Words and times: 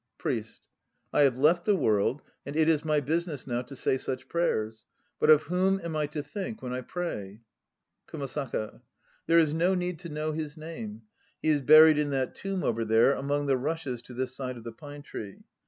PRIEST. 0.17 0.61
I 1.13 1.21
have 1.21 1.37
left 1.37 1.63
the 1.65 1.75
World, 1.75 2.23
and 2.43 2.55
it 2.55 2.67
is 2.67 2.83
my 2.83 3.01
business 3.01 3.45
now 3.45 3.61
to 3.61 3.75
say 3.75 3.99
such 3.99 4.27
prayers; 4.27 4.87
but 5.19 5.29
of 5.29 5.43
whom 5.43 5.79
am 5.81 5.95
I 5.95 6.07
to 6.07 6.23
think 6.23 6.63
when 6.63 6.73
I 6.73 6.81
pray? 6.81 7.41
KUMASAKA. 8.07 8.81
There 9.27 9.37
is 9.37 9.53
no 9.53 9.75
need 9.75 9.99
to 9.99 10.09
know 10.09 10.31
his 10.31 10.57
name. 10.57 11.03
He 11.39 11.49
is 11.49 11.61
buried 11.61 11.99
in 11.99 12.09
that 12.09 12.33
tomb 12.33 12.63
over 12.63 12.83
there, 12.83 13.13
among 13.13 13.45
the 13.45 13.57
rushes 13.57 14.01
to 14.01 14.15
this 14.15 14.35
side 14.35 14.57
of 14.57 14.63
the 14.63 14.71
pine 14.73 15.03
tree. 15.03 15.45